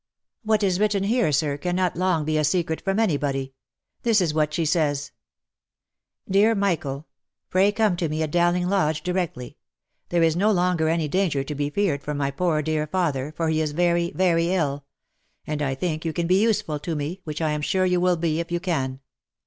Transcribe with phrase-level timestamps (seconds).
[0.43, 3.53] "What is written here, sir, cannot long be a secret from any body.
[4.01, 5.11] This is what she says:
[5.65, 7.05] <" Dear Michael!
[7.21, 9.57] <<?' Pray come to me at Dowling Lodge directly.
[10.09, 13.49] There is no longer any danger to be feared from my poor dear father, for
[13.49, 14.85] he is very, very ill—
[15.45, 18.17] and I think you can be useful to me, which I am sure you will
[18.17, 19.01] be if you can.